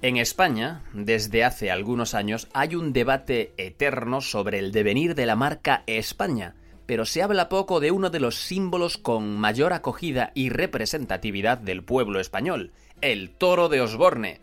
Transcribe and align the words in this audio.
En 0.00 0.16
España, 0.16 0.82
desde 0.92 1.42
hace 1.42 1.72
algunos 1.72 2.14
años, 2.14 2.46
hay 2.52 2.76
un 2.76 2.92
debate 2.92 3.52
eterno 3.56 4.20
sobre 4.20 4.60
el 4.60 4.70
devenir 4.70 5.16
de 5.16 5.26
la 5.26 5.34
marca 5.34 5.82
España, 5.88 6.54
pero 6.86 7.04
se 7.04 7.20
habla 7.20 7.48
poco 7.48 7.80
de 7.80 7.90
uno 7.90 8.08
de 8.08 8.20
los 8.20 8.36
símbolos 8.36 8.96
con 8.96 9.36
mayor 9.36 9.72
acogida 9.72 10.30
y 10.34 10.50
representatividad 10.50 11.58
del 11.58 11.82
pueblo 11.82 12.20
español, 12.20 12.70
el 13.00 13.30
toro 13.30 13.68
de 13.68 13.80
Osborne. 13.80 14.40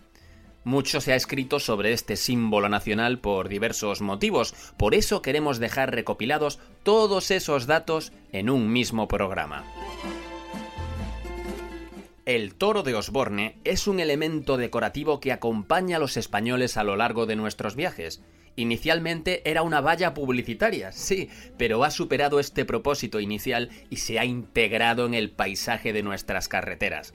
Mucho 0.66 1.00
se 1.00 1.14
ha 1.14 1.16
escrito 1.16 1.62
sobre 1.62 1.94
este 1.94 2.18
símbolo 2.18 2.68
nacional 2.68 3.20
por 3.20 3.48
diversos 3.48 4.02
motivos, 4.02 4.54
por 4.76 4.94
eso 4.94 5.22
queremos 5.22 5.60
dejar 5.60 5.96
recopilados 5.96 6.60
todos 6.84 7.32
esos 7.32 7.66
datos 7.66 8.12
en 8.34 8.50
un 8.50 8.74
mismo 8.74 9.08
programa. 9.08 9.64
El 12.26 12.56
toro 12.56 12.82
de 12.82 12.96
Osborne 12.96 13.60
es 13.66 13.86
un 13.86 14.00
elemento 14.00 14.58
decorativo 14.58 15.20
que 15.20 15.32
acompaña 15.32 15.98
a 15.98 16.00
los 16.00 16.18
españoles 16.18 16.76
a 16.76 16.84
lo 16.84 16.96
largo 16.96 17.28
de 17.28 17.36
nuestros 17.36 17.76
viajes. 17.76 18.24
Inicialmente 18.56 19.48
era 19.48 19.62
una 19.62 19.80
valla 19.80 20.16
publicitaria, 20.16 20.92
sí, 20.92 21.30
pero 21.60 21.84
ha 21.84 21.92
superado 21.92 22.40
este 22.40 22.66
propósito 22.66 23.20
inicial 23.20 23.70
y 23.92 23.98
se 23.98 24.18
ha 24.18 24.26
integrado 24.26 25.06
en 25.06 25.14
el 25.14 25.30
paisaje 25.30 25.94
de 25.94 26.02
nuestras 26.02 26.48
carreteras. 26.48 27.14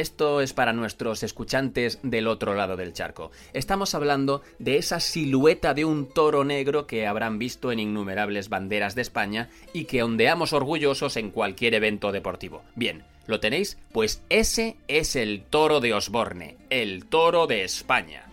Esto 0.00 0.40
es 0.40 0.54
para 0.54 0.72
nuestros 0.72 1.22
escuchantes 1.22 1.98
del 2.02 2.26
otro 2.26 2.54
lado 2.54 2.78
del 2.78 2.94
charco. 2.94 3.32
Estamos 3.52 3.94
hablando 3.94 4.40
de 4.58 4.78
esa 4.78 4.98
silueta 4.98 5.74
de 5.74 5.84
un 5.84 6.06
toro 6.06 6.42
negro 6.42 6.86
que 6.86 7.06
habrán 7.06 7.38
visto 7.38 7.70
en 7.70 7.80
innumerables 7.80 8.48
banderas 8.48 8.94
de 8.94 9.02
España 9.02 9.50
y 9.74 9.84
que 9.84 10.02
ondeamos 10.02 10.54
orgullosos 10.54 11.18
en 11.18 11.30
cualquier 11.30 11.74
evento 11.74 12.12
deportivo. 12.12 12.62
Bien, 12.74 13.04
¿Lo 13.26 13.40
tenéis? 13.40 13.76
Pues 13.92 14.22
ese 14.30 14.78
es 14.88 15.16
el 15.16 15.42
toro 15.42 15.80
de 15.80 15.92
Osborne, 15.92 16.56
el 16.70 17.04
toro 17.04 17.46
de 17.46 17.62
España. 17.62 18.24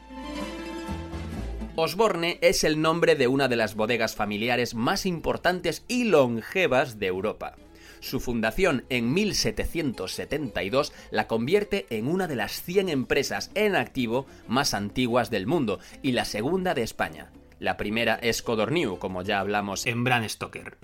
Osborne 1.75 2.39
es 2.41 2.63
el 2.63 2.81
nombre 2.81 3.15
de 3.15 3.27
una 3.27 3.49
de 3.49 3.57
las 3.57 3.75
bodegas 3.75 4.15
familiares 4.15 4.73
más 4.73 5.05
importantes 5.05 5.83
y 5.89 6.05
longevas 6.05 6.97
de 6.97 7.07
Europa. 7.07 7.57
Su 7.99 8.19
fundación 8.19 8.85
en 8.89 9.13
1772 9.13 10.93
la 11.11 11.27
convierte 11.27 11.85
en 11.89 12.07
una 12.07 12.27
de 12.27 12.35
las 12.35 12.61
100 12.61 12.89
empresas 12.89 13.51
en 13.55 13.75
activo 13.75 14.25
más 14.47 14.73
antiguas 14.73 15.29
del 15.29 15.47
mundo 15.47 15.79
y 16.01 16.11
la 16.11 16.25
segunda 16.25 16.73
de 16.73 16.83
España. 16.83 17.31
La 17.59 17.77
primera 17.77 18.15
es 18.15 18.41
Codorniu, 18.41 18.99
como 18.99 19.23
ya 19.23 19.39
hablamos 19.39 19.85
en 19.87 20.03
Bran 20.03 20.27
Stoker. 20.29 20.77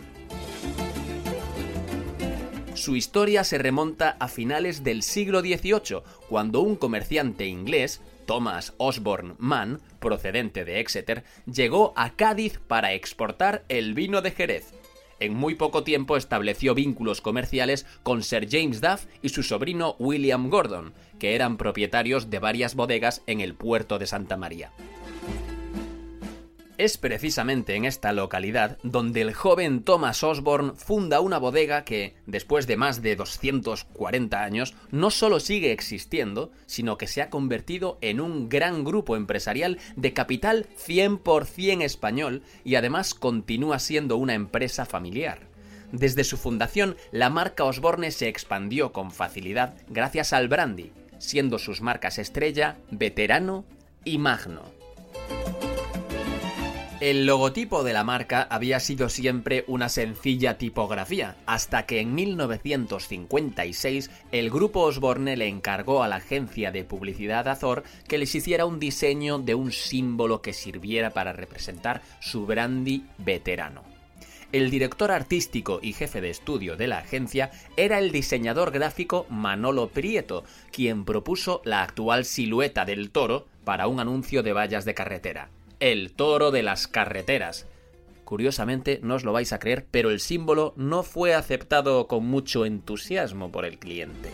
Su 2.74 2.96
historia 2.96 3.44
se 3.44 3.60
remonta 3.60 4.18
a 4.20 4.28
finales 4.28 4.84
del 4.84 5.04
siglo 5.04 5.42
XVIII, 5.42 6.02
cuando 6.28 6.62
un 6.62 6.76
comerciante 6.76 7.46
inglés, 7.46 8.02
Thomas 8.26 8.74
Osborne 8.78 9.36
Mann, 9.38 9.80
procedente 10.00 10.66
de 10.66 10.80
Exeter, 10.80 11.24
llegó 11.46 11.94
a 11.96 12.16
Cádiz 12.16 12.60
para 12.68 12.94
exportar 12.94 13.64
el 13.70 13.94
vino 13.94 14.22
de 14.22 14.32
Jerez. 14.32 14.74
En 15.24 15.36
muy 15.36 15.56
poco 15.56 15.86
tiempo 15.86 16.18
estableció 16.18 16.76
vínculos 16.76 17.22
comerciales 17.22 17.86
con 18.04 18.24
Sir 18.24 18.46
James 18.52 18.82
Duff 18.82 19.06
y 19.22 19.30
su 19.30 19.42
sobrino 19.42 19.96
William 19.98 20.50
Gordon, 20.50 20.94
que 21.18 21.34
eran 21.34 21.56
propietarios 21.56 22.30
de 22.30 22.40
varias 22.40 22.76
bodegas 22.76 23.22
en 23.26 23.40
el 23.40 23.54
puerto 23.56 24.00
de 24.00 24.06
Santa 24.06 24.36
María. 24.36 24.74
Es 26.80 26.98
precisamente 26.98 27.76
en 27.76 27.86
esta 27.86 28.14
localidad 28.14 28.80
donde 28.82 29.22
el 29.22 29.36
joven 29.36 29.84
Thomas 29.84 30.24
Osborne 30.24 30.74
funda 30.76 31.20
una 31.20 31.38
bodega 31.38 31.86
que, 31.86 32.16
después 32.26 32.66
de 32.66 32.78
más 32.78 33.04
de 33.04 33.16
240 33.16 34.44
años, 34.44 34.74
no 34.90 35.12
solo 35.12 35.40
sigue 35.40 35.72
existiendo, 35.72 36.52
sino 36.66 36.98
que 36.98 37.06
se 37.06 37.22
ha 37.22 37.30
convertido 37.30 38.00
en 38.02 38.20
un 38.20 38.50
gran 38.50 38.84
grupo 38.84 39.16
empresarial 39.16 39.78
de 39.96 40.14
capital 40.14 40.66
100% 40.84 41.84
español 41.84 42.42
y 42.64 42.74
además 42.74 43.14
continúa 43.14 43.78
siendo 43.78 44.18
una 44.18 44.34
empresa 44.34 44.86
familiar. 44.86 45.42
Desde 45.92 46.24
su 46.24 46.38
fundación, 46.38 46.98
la 47.12 47.30
marca 47.30 47.66
Osborne 47.66 48.10
se 48.10 48.30
expandió 48.30 48.92
con 48.94 49.12
facilidad 49.12 49.76
gracias 49.90 50.34
al 50.34 50.48
brandy, 50.48 50.92
siendo 51.20 51.60
sus 51.60 51.82
marcas 51.82 52.18
estrella, 52.18 52.78
veterano 52.90 53.64
y 54.04 54.18
magno. 54.18 54.83
El 57.04 57.26
logotipo 57.26 57.84
de 57.84 57.92
la 57.92 58.06
marca 58.06 58.48
había 58.50 58.80
sido 58.80 59.10
siempre 59.10 59.66
una 59.68 59.90
sencilla 59.90 60.58
tipografía, 60.58 61.36
hasta 61.46 61.86
que 61.86 62.00
en 62.00 62.16
1956 62.16 64.10
el 64.32 64.50
grupo 64.50 64.84
Osborne 64.84 65.36
le 65.36 65.50
encargó 65.50 66.02
a 66.02 66.08
la 66.08 66.16
agencia 66.16 66.72
de 66.72 66.86
publicidad 66.86 67.50
Azor 67.50 67.84
que 68.08 68.18
les 68.18 68.34
hiciera 68.36 68.66
un 68.66 68.80
diseño 68.80 69.38
de 69.38 69.54
un 69.54 69.74
símbolo 69.74 70.42
que 70.42 70.54
sirviera 70.54 71.10
para 71.10 71.34
representar 71.34 72.02
su 72.22 72.46
brandy 72.46 73.04
veterano. 73.18 73.84
El 74.54 74.70
director 74.70 75.12
artístico 75.12 75.80
y 75.82 75.92
jefe 75.92 76.22
de 76.22 76.30
estudio 76.30 76.78
de 76.78 76.88
la 76.88 77.00
agencia 77.00 77.52
era 77.76 78.00
el 78.00 78.14
diseñador 78.14 78.72
gráfico 78.72 79.26
Manolo 79.28 79.90
Prieto, 79.90 80.46
quien 80.72 81.04
propuso 81.04 81.62
la 81.66 81.84
actual 81.84 82.24
silueta 82.24 82.86
del 82.86 83.12
toro 83.12 83.46
para 83.66 83.88
un 83.88 84.00
anuncio 84.00 84.42
de 84.42 84.54
vallas 84.54 84.86
de 84.86 84.94
carretera 84.94 85.50
el 85.84 86.14
toro 86.14 86.52
de 86.52 86.64
las 86.64 86.88
carreteras. 86.88 87.68
Curiosamente, 88.24 89.02
no 89.04 89.16
os 89.16 89.26
lo 89.26 89.34
vais 89.34 89.52
a 89.52 89.60
creer, 89.60 89.86
pero 89.92 90.12
el 90.12 90.22
símbolo 90.22 90.74
no 90.78 91.04
fue 91.04 91.34
aceptado 91.34 92.08
con 92.08 92.26
mucho 92.26 92.66
entusiasmo 92.66 93.52
por 93.52 93.66
el 93.66 93.80
cliente. 93.80 94.30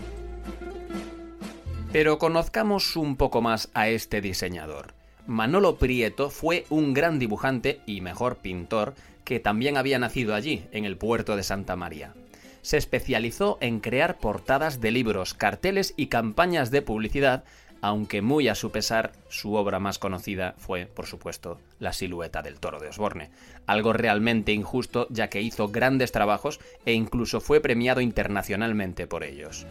Pero 1.92 2.20
conozcamos 2.20 2.96
un 2.96 3.16
poco 3.16 3.42
más 3.42 3.72
a 3.74 3.90
este 3.90 4.22
diseñador. 4.22 4.94
Manolo 5.26 5.78
Prieto 5.78 6.30
fue 6.30 6.66
un 6.70 6.94
gran 6.94 7.18
dibujante 7.18 7.81
y 7.88 8.02
mejor 8.02 8.38
pintor 8.38 8.94
que 9.24 9.40
también 9.40 9.76
había 9.76 9.98
nacido 9.98 10.36
allí, 10.36 10.68
en 10.72 10.86
el 10.86 10.98
puerto 10.98 11.36
de 11.36 11.42
Santa 11.42 11.76
María. 11.76 12.14
Se 12.62 12.78
especializó 12.78 13.58
en 13.60 13.80
crear 13.80 14.20
portadas 14.20 14.81
de 14.81 14.92
libros, 14.92 15.34
carteles 15.34 15.96
y 15.98 16.08
campañas 16.08 16.70
de 16.70 16.84
publicidad 16.84 17.44
aunque 17.81 18.22
muy 18.22 18.47
a 18.47 18.56
su 18.56 18.72
pesar, 18.72 19.12
su 19.29 19.53
obra 19.53 19.80
más 19.80 20.00
conocida 20.00 20.56
fue, 20.57 20.86
por 20.86 21.06
supuesto, 21.06 21.59
La 21.80 21.94
silueta 21.94 22.42
del 22.42 22.59
toro 22.59 22.80
de 22.80 22.89
Osborne, 22.89 23.30
algo 23.65 23.94
realmente 23.94 24.51
injusto 24.51 25.07
ya 25.09 25.30
que 25.30 25.42
hizo 25.42 25.69
grandes 25.69 26.12
trabajos 26.12 26.59
e 26.86 26.94
incluso 26.94 27.39
fue 27.39 27.62
premiado 27.62 28.01
internacionalmente 28.01 29.07
por 29.07 29.24
ellos. 29.24 29.65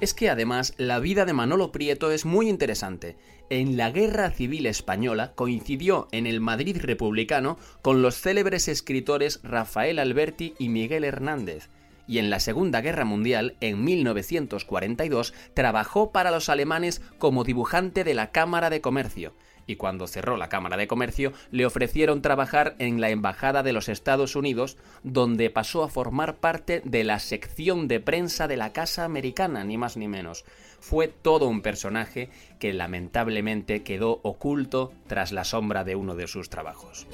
Es 0.00 0.14
que 0.14 0.30
además 0.30 0.74
la 0.76 1.00
vida 1.00 1.24
de 1.24 1.32
Manolo 1.32 1.72
Prieto 1.72 2.12
es 2.12 2.24
muy 2.24 2.48
interesante. 2.48 3.16
En 3.50 3.76
la 3.76 3.90
Guerra 3.90 4.30
Civil 4.30 4.66
Española 4.66 5.32
coincidió 5.34 6.06
en 6.12 6.26
el 6.26 6.40
Madrid 6.40 6.76
republicano 6.80 7.58
con 7.82 8.00
los 8.00 8.20
célebres 8.20 8.68
escritores 8.68 9.40
Rafael 9.42 9.98
Alberti 9.98 10.54
y 10.58 10.68
Miguel 10.68 11.02
Hernández, 11.02 11.68
y 12.08 12.18
en 12.18 12.30
la 12.30 12.40
Segunda 12.40 12.80
Guerra 12.80 13.04
Mundial, 13.04 13.54
en 13.60 13.84
1942, 13.84 15.34
trabajó 15.54 16.10
para 16.10 16.32
los 16.32 16.48
alemanes 16.48 17.00
como 17.18 17.44
dibujante 17.44 18.02
de 18.02 18.14
la 18.14 18.32
Cámara 18.32 18.70
de 18.70 18.80
Comercio, 18.80 19.34
y 19.68 19.76
cuando 19.76 20.06
cerró 20.08 20.36
la 20.36 20.48
Cámara 20.48 20.76
de 20.76 20.88
Comercio 20.88 21.32
le 21.52 21.66
ofrecieron 21.66 22.22
trabajar 22.22 22.74
en 22.78 23.00
la 23.00 23.10
Embajada 23.10 23.62
de 23.62 23.74
los 23.74 23.88
Estados 23.88 24.34
Unidos, 24.34 24.78
donde 25.04 25.50
pasó 25.50 25.84
a 25.84 25.88
formar 25.88 26.36
parte 26.36 26.80
de 26.84 27.04
la 27.04 27.20
sección 27.20 27.86
de 27.86 28.00
prensa 28.00 28.48
de 28.48 28.56
la 28.56 28.72
Casa 28.72 29.04
Americana, 29.04 29.62
ni 29.62 29.76
más 29.76 29.96
ni 29.96 30.08
menos. 30.08 30.44
Fue 30.80 31.08
todo 31.08 31.48
un 31.48 31.60
personaje 31.60 32.30
que 32.58 32.72
lamentablemente 32.72 33.82
quedó 33.82 34.20
oculto 34.22 34.92
tras 35.06 35.32
la 35.32 35.44
sombra 35.44 35.84
de 35.84 35.96
uno 35.96 36.14
de 36.14 36.26
sus 36.28 36.48
trabajos. 36.48 37.06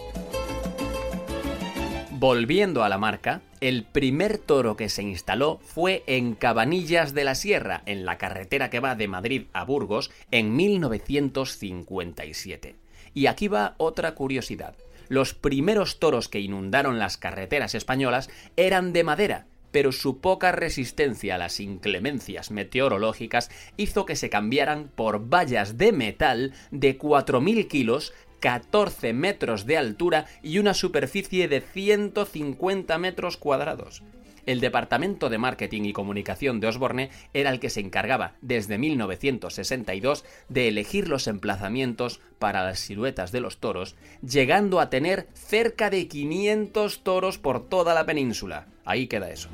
Volviendo 2.26 2.84
a 2.84 2.88
la 2.88 2.96
marca, 2.96 3.42
el 3.60 3.84
primer 3.84 4.38
toro 4.38 4.78
que 4.78 4.88
se 4.88 5.02
instaló 5.02 5.60
fue 5.62 6.04
en 6.06 6.34
Cabanillas 6.34 7.12
de 7.12 7.22
la 7.22 7.34
Sierra, 7.34 7.82
en 7.84 8.06
la 8.06 8.16
carretera 8.16 8.70
que 8.70 8.80
va 8.80 8.94
de 8.94 9.08
Madrid 9.08 9.42
a 9.52 9.66
Burgos, 9.66 10.10
en 10.30 10.56
1957. 10.56 12.76
Y 13.12 13.26
aquí 13.26 13.48
va 13.48 13.74
otra 13.76 14.14
curiosidad. 14.14 14.74
Los 15.10 15.34
primeros 15.34 15.98
toros 15.98 16.30
que 16.30 16.40
inundaron 16.40 16.98
las 16.98 17.18
carreteras 17.18 17.74
españolas 17.74 18.30
eran 18.56 18.94
de 18.94 19.04
madera, 19.04 19.44
pero 19.74 19.90
su 19.90 20.20
poca 20.20 20.52
resistencia 20.52 21.34
a 21.34 21.38
las 21.38 21.58
inclemencias 21.58 22.52
meteorológicas 22.52 23.50
hizo 23.76 24.06
que 24.06 24.14
se 24.14 24.30
cambiaran 24.30 24.88
por 24.94 25.28
vallas 25.28 25.76
de 25.76 25.90
metal 25.90 26.52
de 26.70 26.96
4.000 26.96 27.66
kilos 27.66 28.12
14 28.44 29.14
metros 29.14 29.64
de 29.64 29.78
altura 29.78 30.26
y 30.42 30.58
una 30.58 30.74
superficie 30.74 31.48
de 31.48 31.62
150 31.62 32.98
metros 32.98 33.38
cuadrados. 33.38 34.02
El 34.44 34.60
departamento 34.60 35.30
de 35.30 35.38
marketing 35.38 35.84
y 35.84 35.94
comunicación 35.94 36.60
de 36.60 36.66
Osborne 36.66 37.08
era 37.32 37.48
el 37.48 37.58
que 37.58 37.70
se 37.70 37.80
encargaba 37.80 38.34
desde 38.42 38.76
1962 38.76 40.26
de 40.50 40.68
elegir 40.68 41.08
los 41.08 41.26
emplazamientos 41.26 42.20
para 42.38 42.62
las 42.62 42.80
siluetas 42.80 43.32
de 43.32 43.40
los 43.40 43.60
toros, 43.60 43.96
llegando 44.20 44.78
a 44.78 44.90
tener 44.90 45.26
cerca 45.32 45.88
de 45.88 46.06
500 46.06 47.02
toros 47.02 47.38
por 47.38 47.66
toda 47.66 47.94
la 47.94 48.04
península. 48.04 48.66
Ahí 48.84 49.06
queda 49.06 49.30
eso. 49.30 49.48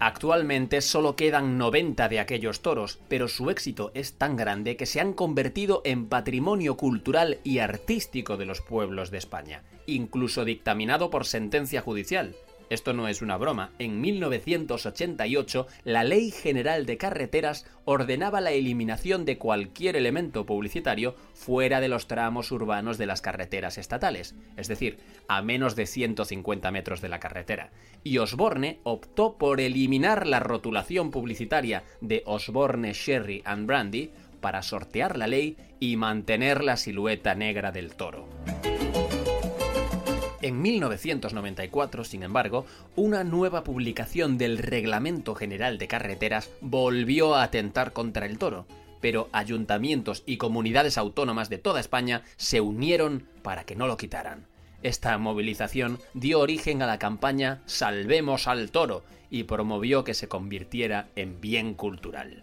Actualmente 0.00 0.80
solo 0.80 1.16
quedan 1.16 1.56
90 1.56 2.08
de 2.08 2.20
aquellos 2.20 2.60
toros, 2.60 2.98
pero 3.08 3.28
su 3.28 3.50
éxito 3.50 3.90
es 3.94 4.14
tan 4.14 4.36
grande 4.36 4.76
que 4.76 4.86
se 4.86 5.00
han 5.00 5.12
convertido 5.12 5.82
en 5.84 6.06
patrimonio 6.08 6.76
cultural 6.76 7.38
y 7.44 7.58
artístico 7.58 8.36
de 8.36 8.46
los 8.46 8.60
pueblos 8.60 9.10
de 9.10 9.18
España, 9.18 9.62
incluso 9.86 10.44
dictaminado 10.44 11.10
por 11.10 11.24
sentencia 11.24 11.80
judicial. 11.80 12.34
Esto 12.70 12.92
no 12.92 13.08
es 13.08 13.22
una 13.22 13.36
broma. 13.36 13.70
En 13.78 14.00
1988, 14.00 15.66
la 15.84 16.04
Ley 16.04 16.30
General 16.30 16.86
de 16.86 16.96
Carreteras 16.96 17.66
ordenaba 17.84 18.40
la 18.40 18.52
eliminación 18.52 19.24
de 19.24 19.38
cualquier 19.38 19.96
elemento 19.96 20.46
publicitario 20.46 21.14
fuera 21.34 21.80
de 21.80 21.88
los 21.88 22.06
tramos 22.06 22.50
urbanos 22.52 22.98
de 22.98 23.06
las 23.06 23.20
carreteras 23.20 23.78
estatales, 23.78 24.34
es 24.56 24.68
decir, 24.68 24.98
a 25.28 25.42
menos 25.42 25.76
de 25.76 25.86
150 25.86 26.70
metros 26.70 27.00
de 27.00 27.08
la 27.08 27.20
carretera. 27.20 27.70
Y 28.02 28.18
Osborne 28.18 28.80
optó 28.82 29.36
por 29.36 29.60
eliminar 29.60 30.26
la 30.26 30.40
rotulación 30.40 31.10
publicitaria 31.10 31.84
de 32.00 32.22
Osborne 32.26 32.92
Sherry 32.92 33.42
and 33.44 33.66
Brandy 33.66 34.10
para 34.40 34.62
sortear 34.62 35.16
la 35.16 35.26
ley 35.26 35.56
y 35.80 35.96
mantener 35.96 36.62
la 36.62 36.76
silueta 36.76 37.34
negra 37.34 37.72
del 37.72 37.94
toro. 37.94 38.28
En 40.44 40.60
1994, 40.60 42.04
sin 42.04 42.22
embargo, 42.22 42.66
una 42.96 43.24
nueva 43.24 43.64
publicación 43.64 44.36
del 44.36 44.58
Reglamento 44.58 45.34
General 45.34 45.78
de 45.78 45.88
Carreteras 45.88 46.50
volvió 46.60 47.34
a 47.34 47.44
atentar 47.44 47.94
contra 47.94 48.26
el 48.26 48.36
toro, 48.36 48.66
pero 49.00 49.30
ayuntamientos 49.32 50.22
y 50.26 50.36
comunidades 50.36 50.98
autónomas 50.98 51.48
de 51.48 51.56
toda 51.56 51.80
España 51.80 52.24
se 52.36 52.60
unieron 52.60 53.26
para 53.40 53.64
que 53.64 53.74
no 53.74 53.86
lo 53.86 53.96
quitaran. 53.96 54.44
Esta 54.82 55.16
movilización 55.16 55.98
dio 56.12 56.40
origen 56.40 56.82
a 56.82 56.86
la 56.86 56.98
campaña 56.98 57.62
Salvemos 57.64 58.46
al 58.46 58.70
toro 58.70 59.02
y 59.30 59.44
promovió 59.44 60.04
que 60.04 60.12
se 60.12 60.28
convirtiera 60.28 61.08
en 61.16 61.40
bien 61.40 61.72
cultural. 61.72 62.42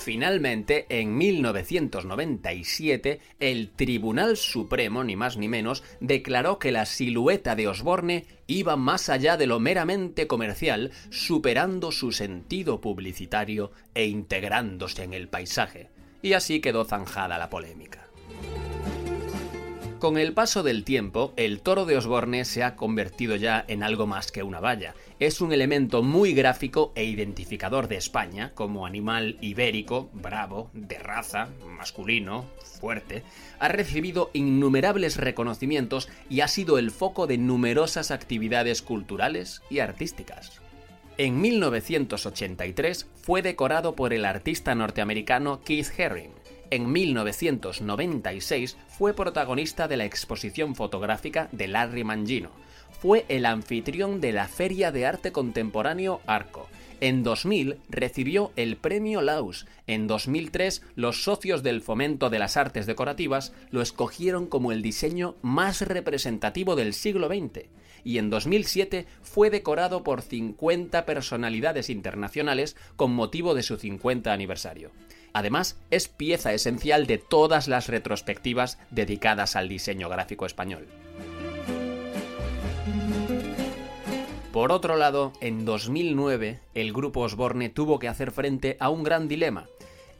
Finalmente, 0.00 0.86
en 0.88 1.16
1997, 1.18 3.20
el 3.38 3.68
Tribunal 3.68 4.38
Supremo, 4.38 5.04
ni 5.04 5.14
más 5.14 5.36
ni 5.36 5.46
menos, 5.46 5.84
declaró 6.00 6.58
que 6.58 6.72
la 6.72 6.86
silueta 6.86 7.54
de 7.54 7.68
Osborne 7.68 8.24
iba 8.46 8.76
más 8.76 9.10
allá 9.10 9.36
de 9.36 9.46
lo 9.46 9.60
meramente 9.60 10.26
comercial, 10.26 10.90
superando 11.10 11.92
su 11.92 12.12
sentido 12.12 12.80
publicitario 12.80 13.72
e 13.94 14.06
integrándose 14.06 15.04
en 15.04 15.12
el 15.12 15.28
paisaje. 15.28 15.90
Y 16.22 16.32
así 16.32 16.60
quedó 16.60 16.86
zanjada 16.86 17.36
la 17.36 17.50
polémica. 17.50 18.09
Con 20.00 20.16
el 20.16 20.32
paso 20.32 20.62
del 20.62 20.82
tiempo, 20.82 21.34
el 21.36 21.60
toro 21.60 21.84
de 21.84 21.98
Osborne 21.98 22.46
se 22.46 22.62
ha 22.62 22.74
convertido 22.74 23.36
ya 23.36 23.62
en 23.68 23.82
algo 23.82 24.06
más 24.06 24.32
que 24.32 24.42
una 24.42 24.58
valla. 24.58 24.94
Es 25.18 25.42
un 25.42 25.52
elemento 25.52 26.02
muy 26.02 26.32
gráfico 26.32 26.90
e 26.94 27.04
identificador 27.04 27.86
de 27.86 27.98
España 27.98 28.50
como 28.54 28.86
animal 28.86 29.36
ibérico, 29.42 30.08
bravo, 30.14 30.70
de 30.72 30.98
raza, 30.98 31.50
masculino, 31.66 32.46
fuerte. 32.80 33.24
Ha 33.58 33.68
recibido 33.68 34.30
innumerables 34.32 35.18
reconocimientos 35.18 36.08
y 36.30 36.40
ha 36.40 36.48
sido 36.48 36.78
el 36.78 36.92
foco 36.92 37.26
de 37.26 37.36
numerosas 37.36 38.10
actividades 38.10 38.80
culturales 38.80 39.60
y 39.68 39.80
artísticas. 39.80 40.62
En 41.18 41.42
1983 41.42 43.06
fue 43.20 43.42
decorado 43.42 43.94
por 43.94 44.14
el 44.14 44.24
artista 44.24 44.74
norteamericano 44.74 45.60
Keith 45.62 46.00
Haring 46.00 46.39
en 46.70 46.90
1996 46.90 48.76
fue 48.88 49.14
protagonista 49.14 49.88
de 49.88 49.96
la 49.96 50.04
exposición 50.04 50.74
fotográfica 50.74 51.48
de 51.52 51.68
Larry 51.68 52.04
Mangino. 52.04 52.50
Fue 53.00 53.24
el 53.28 53.46
anfitrión 53.46 54.20
de 54.20 54.32
la 54.32 54.46
Feria 54.46 54.92
de 54.92 55.06
Arte 55.06 55.32
Contemporáneo 55.32 56.20
Arco. 56.26 56.68
En 57.00 57.22
2000 57.22 57.78
recibió 57.88 58.52
el 58.56 58.76
premio 58.76 59.22
Laus. 59.22 59.66
En 59.86 60.06
2003 60.06 60.82
los 60.96 61.24
socios 61.24 61.62
del 61.62 61.80
Fomento 61.80 62.28
de 62.28 62.38
las 62.38 62.58
Artes 62.58 62.86
Decorativas 62.86 63.54
lo 63.70 63.80
escogieron 63.80 64.46
como 64.46 64.70
el 64.70 64.82
diseño 64.82 65.36
más 65.40 65.80
representativo 65.80 66.76
del 66.76 66.92
siglo 66.92 67.28
XX. 67.28 67.68
Y 68.04 68.18
en 68.18 68.28
2007 68.28 69.06
fue 69.22 69.48
decorado 69.50 70.04
por 70.04 70.20
50 70.20 71.06
personalidades 71.06 71.88
internacionales 71.88 72.76
con 72.96 73.12
motivo 73.14 73.54
de 73.54 73.62
su 73.62 73.78
50 73.78 74.32
aniversario. 74.32 74.90
Además, 75.32 75.78
es 75.90 76.08
pieza 76.08 76.52
esencial 76.52 77.06
de 77.06 77.18
todas 77.18 77.68
las 77.68 77.86
retrospectivas 77.86 78.78
dedicadas 78.90 79.56
al 79.56 79.68
diseño 79.68 80.08
gráfico 80.08 80.46
español. 80.46 80.86
Por 84.52 84.72
otro 84.72 84.96
lado, 84.96 85.32
en 85.40 85.64
2009, 85.64 86.58
el 86.74 86.92
grupo 86.92 87.20
Osborne 87.20 87.68
tuvo 87.68 88.00
que 88.00 88.08
hacer 88.08 88.32
frente 88.32 88.76
a 88.80 88.90
un 88.90 89.04
gran 89.04 89.28
dilema. 89.28 89.66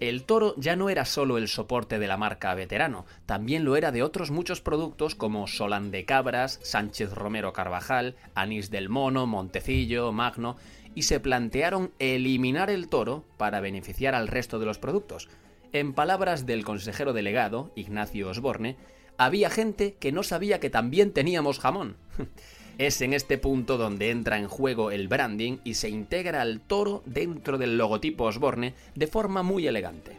El 0.01 0.25
toro 0.25 0.55
ya 0.57 0.77
no 0.77 0.89
era 0.89 1.05
solo 1.05 1.37
el 1.37 1.47
soporte 1.47 1.99
de 1.99 2.07
la 2.07 2.17
marca 2.17 2.55
veterano, 2.55 3.05
también 3.27 3.67
lo 3.67 3.77
era 3.77 3.93
de 3.93 4.03
otros 4.03 4.31
muchos 4.31 4.63
productos 4.63 5.15
como 5.15 5.47
Solán 5.47 5.91
de 5.91 6.07
Cabras, 6.07 6.59
Sánchez 6.63 7.13
Romero 7.13 7.53
Carvajal, 7.53 8.17
Anís 8.35 8.71
del 8.71 8.89
Mono, 8.89 9.27
Montecillo, 9.27 10.11
Magno, 10.11 10.57
y 10.95 11.03
se 11.03 11.21
plantearon 11.21 11.93
eliminar 11.99 12.71
el 12.71 12.89
toro 12.89 13.27
para 13.37 13.61
beneficiar 13.61 14.15
al 14.15 14.29
resto 14.29 14.59
de 14.59 14.65
los 14.65 14.79
productos. 14.79 15.29
En 15.73 15.93
palabras 15.93 16.47
del 16.47 16.65
consejero 16.65 17.13
delegado, 17.13 17.71
Ignacio 17.77 18.31
Osborne, 18.31 18.77
había 19.19 19.51
gente 19.51 19.97
que 20.01 20.13
no 20.13 20.23
sabía 20.23 20.61
que 20.61 20.71
también 20.71 21.13
teníamos 21.13 21.59
jamón. 21.59 21.97
Es 22.81 23.03
en 23.03 23.13
este 23.13 23.37
punto 23.37 23.77
donde 23.77 24.09
entra 24.09 24.39
en 24.39 24.49
juego 24.49 24.91
el 24.91 25.07
branding 25.07 25.59
y 25.65 25.75
se 25.75 25.91
integra 25.91 26.41
al 26.41 26.61
toro 26.61 27.03
dentro 27.05 27.59
del 27.59 27.77
logotipo 27.77 28.25
Osborne 28.25 28.73
de 28.95 29.07
forma 29.07 29.43
muy 29.43 29.67
elegante. 29.67 30.17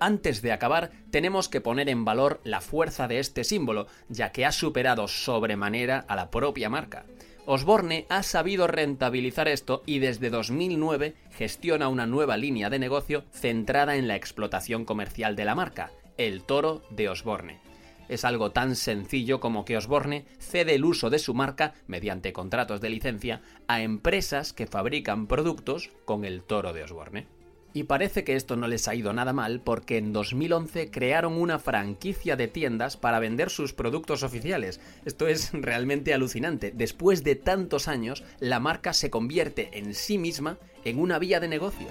Antes 0.00 0.42
de 0.42 0.50
acabar, 0.50 0.90
tenemos 1.12 1.48
que 1.48 1.60
poner 1.60 1.88
en 1.88 2.04
valor 2.04 2.40
la 2.42 2.60
fuerza 2.60 3.06
de 3.06 3.20
este 3.20 3.44
símbolo, 3.44 3.86
ya 4.08 4.32
que 4.32 4.44
ha 4.44 4.50
superado 4.50 5.06
sobremanera 5.06 6.04
a 6.08 6.16
la 6.16 6.32
propia 6.32 6.68
marca. 6.68 7.04
Osborne 7.46 8.06
ha 8.08 8.24
sabido 8.24 8.66
rentabilizar 8.66 9.46
esto 9.46 9.84
y 9.86 10.00
desde 10.00 10.30
2009 10.30 11.14
gestiona 11.30 11.86
una 11.86 12.06
nueva 12.06 12.36
línea 12.36 12.70
de 12.70 12.80
negocio 12.80 13.22
centrada 13.30 13.94
en 13.94 14.08
la 14.08 14.16
explotación 14.16 14.84
comercial 14.84 15.36
de 15.36 15.44
la 15.44 15.54
marca, 15.54 15.92
el 16.16 16.42
toro 16.42 16.82
de 16.90 17.08
Osborne. 17.08 17.69
Es 18.10 18.24
algo 18.24 18.50
tan 18.50 18.74
sencillo 18.74 19.38
como 19.38 19.64
que 19.64 19.76
Osborne 19.76 20.24
cede 20.40 20.74
el 20.74 20.84
uso 20.84 21.10
de 21.10 21.20
su 21.20 21.32
marca, 21.32 21.74
mediante 21.86 22.32
contratos 22.32 22.80
de 22.80 22.90
licencia, 22.90 23.40
a 23.68 23.82
empresas 23.82 24.52
que 24.52 24.66
fabrican 24.66 25.28
productos 25.28 25.90
con 26.04 26.24
el 26.24 26.42
toro 26.42 26.72
de 26.72 26.82
Osborne. 26.82 27.28
Y 27.72 27.84
parece 27.84 28.24
que 28.24 28.34
esto 28.34 28.56
no 28.56 28.66
les 28.66 28.88
ha 28.88 28.96
ido 28.96 29.12
nada 29.12 29.32
mal 29.32 29.60
porque 29.60 29.96
en 29.96 30.12
2011 30.12 30.90
crearon 30.90 31.34
una 31.34 31.60
franquicia 31.60 32.34
de 32.34 32.48
tiendas 32.48 32.96
para 32.96 33.20
vender 33.20 33.48
sus 33.48 33.74
productos 33.74 34.24
oficiales. 34.24 34.80
Esto 35.04 35.28
es 35.28 35.52
realmente 35.52 36.12
alucinante. 36.12 36.72
Después 36.74 37.22
de 37.22 37.36
tantos 37.36 37.86
años, 37.86 38.24
la 38.40 38.58
marca 38.58 38.92
se 38.92 39.08
convierte 39.10 39.78
en 39.78 39.94
sí 39.94 40.18
misma 40.18 40.58
en 40.84 40.98
una 40.98 41.20
vía 41.20 41.38
de 41.38 41.46
negocio. 41.46 41.86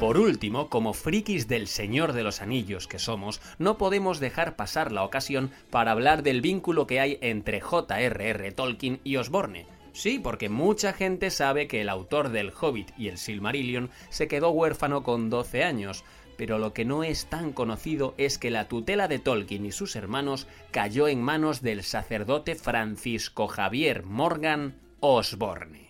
Por 0.00 0.18
último, 0.18 0.68
como 0.68 0.92
frikis 0.92 1.48
del 1.48 1.66
Señor 1.68 2.12
de 2.12 2.22
los 2.22 2.42
Anillos 2.42 2.86
que 2.86 2.98
somos, 2.98 3.40
no 3.58 3.78
podemos 3.78 4.20
dejar 4.20 4.54
pasar 4.54 4.92
la 4.92 5.02
ocasión 5.02 5.50
para 5.70 5.92
hablar 5.92 6.22
del 6.22 6.42
vínculo 6.42 6.86
que 6.86 7.00
hay 7.00 7.18
entre 7.22 7.62
J.R.R. 7.62 8.52
Tolkien 8.52 9.00
y 9.04 9.16
Osborne 9.16 9.66
Sí, 9.96 10.18
porque 10.18 10.50
mucha 10.50 10.92
gente 10.92 11.30
sabe 11.30 11.66
que 11.68 11.80
el 11.80 11.88
autor 11.88 12.28
del 12.28 12.52
Hobbit 12.52 12.90
y 12.98 13.08
el 13.08 13.16
Silmarillion 13.16 13.88
se 14.10 14.28
quedó 14.28 14.50
huérfano 14.50 15.02
con 15.02 15.30
12 15.30 15.64
años, 15.64 16.04
pero 16.36 16.58
lo 16.58 16.74
que 16.74 16.84
no 16.84 17.02
es 17.02 17.24
tan 17.24 17.54
conocido 17.54 18.12
es 18.18 18.36
que 18.36 18.50
la 18.50 18.68
tutela 18.68 19.08
de 19.08 19.18
Tolkien 19.18 19.64
y 19.64 19.72
sus 19.72 19.96
hermanos 19.96 20.46
cayó 20.70 21.08
en 21.08 21.22
manos 21.22 21.62
del 21.62 21.82
sacerdote 21.82 22.56
Francisco 22.56 23.48
Javier 23.48 24.02
Morgan 24.04 24.74
Osborne. 25.00 25.85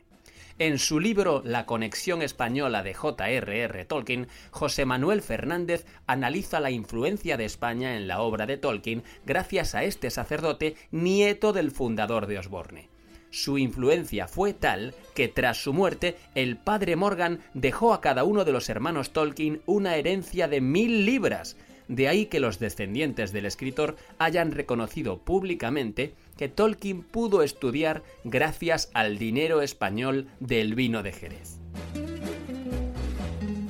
En 0.58 0.78
su 0.78 1.00
libro 1.00 1.42
La 1.44 1.66
conexión 1.66 2.22
española 2.22 2.82
de 2.82 2.94
J.R.R. 2.94 3.84
Tolkien, 3.84 4.26
José 4.50 4.86
Manuel 4.86 5.20
Fernández 5.20 5.84
analiza 6.06 6.60
la 6.60 6.70
influencia 6.70 7.36
de 7.36 7.44
España 7.44 7.94
en 7.94 8.08
la 8.08 8.22
obra 8.22 8.46
de 8.46 8.56
Tolkien 8.56 9.02
gracias 9.26 9.74
a 9.74 9.84
este 9.84 10.08
sacerdote 10.08 10.74
nieto 10.90 11.52
del 11.52 11.70
fundador 11.70 12.26
de 12.26 12.38
Osborne. 12.38 12.88
Su 13.28 13.58
influencia 13.58 14.28
fue 14.28 14.54
tal 14.54 14.94
que 15.14 15.28
tras 15.28 15.62
su 15.62 15.74
muerte 15.74 16.16
el 16.34 16.56
padre 16.56 16.96
Morgan 16.96 17.40
dejó 17.52 17.92
a 17.92 18.00
cada 18.00 18.24
uno 18.24 18.46
de 18.46 18.52
los 18.52 18.70
hermanos 18.70 19.12
Tolkien 19.12 19.60
una 19.66 19.96
herencia 19.96 20.48
de 20.48 20.62
mil 20.62 21.04
libras, 21.04 21.58
de 21.88 22.08
ahí 22.08 22.26
que 22.26 22.40
los 22.40 22.58
descendientes 22.58 23.30
del 23.30 23.44
escritor 23.44 23.96
hayan 24.18 24.52
reconocido 24.52 25.18
públicamente 25.18 26.14
que 26.36 26.48
Tolkien 26.48 27.02
pudo 27.02 27.42
estudiar 27.42 28.02
gracias 28.24 28.90
al 28.94 29.18
dinero 29.18 29.62
español 29.62 30.28
del 30.40 30.74
vino 30.74 31.02
de 31.02 31.12
Jerez. 31.12 31.58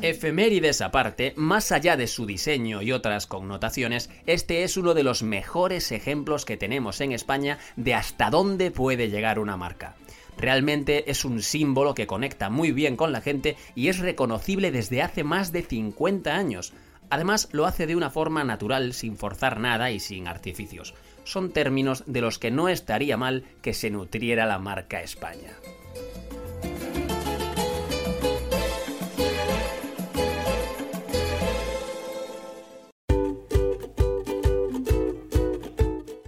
Efemérides 0.02 0.82
aparte, 0.82 1.32
más 1.36 1.72
allá 1.72 1.96
de 1.96 2.06
su 2.06 2.26
diseño 2.26 2.82
y 2.82 2.92
otras 2.92 3.26
connotaciones, 3.26 4.10
este 4.26 4.62
es 4.62 4.76
uno 4.76 4.94
de 4.94 5.02
los 5.02 5.22
mejores 5.22 5.90
ejemplos 5.90 6.44
que 6.44 6.56
tenemos 6.56 7.00
en 7.00 7.12
España 7.12 7.58
de 7.76 7.94
hasta 7.94 8.30
dónde 8.30 8.70
puede 8.70 9.08
llegar 9.08 9.38
una 9.38 9.56
marca. 9.56 9.96
Realmente 10.38 11.10
es 11.10 11.24
un 11.24 11.42
símbolo 11.42 11.94
que 11.94 12.06
conecta 12.06 12.50
muy 12.50 12.72
bien 12.72 12.96
con 12.96 13.10
la 13.10 13.22
gente 13.22 13.56
y 13.74 13.88
es 13.88 13.98
reconocible 13.98 14.70
desde 14.70 15.02
hace 15.02 15.24
más 15.24 15.50
de 15.50 15.62
50 15.62 16.36
años. 16.36 16.72
Además, 17.10 17.48
lo 17.52 17.66
hace 17.66 17.86
de 17.86 17.96
una 17.96 18.10
forma 18.10 18.44
natural, 18.44 18.92
sin 18.92 19.16
forzar 19.16 19.60
nada 19.60 19.90
y 19.90 20.00
sin 20.00 20.28
artificios. 20.28 20.94
Son 21.24 21.52
términos 21.52 22.04
de 22.06 22.20
los 22.20 22.38
que 22.38 22.50
no 22.50 22.68
estaría 22.68 23.16
mal 23.16 23.44
que 23.62 23.74
se 23.74 23.90
nutriera 23.90 24.46
la 24.46 24.58
marca 24.58 25.02
España. 25.02 25.52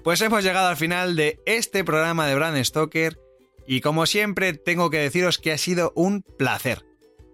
Pues 0.08 0.22
hemos 0.22 0.42
llegado 0.42 0.68
al 0.68 0.76
final 0.78 1.16
de 1.16 1.38
este 1.44 1.84
programa 1.84 2.26
de 2.26 2.34
Brand 2.34 2.64
Stoker 2.64 3.18
y 3.66 3.82
como 3.82 4.06
siempre 4.06 4.54
tengo 4.54 4.88
que 4.88 4.96
deciros 4.96 5.36
que 5.36 5.52
ha 5.52 5.58
sido 5.58 5.92
un 5.94 6.22
placer. 6.22 6.87